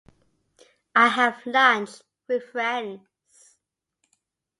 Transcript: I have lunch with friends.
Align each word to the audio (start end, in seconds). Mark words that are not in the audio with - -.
I 0.95 1.09
have 1.09 1.45
lunch 1.45 2.01
with 2.27 2.41
friends. 2.45 3.01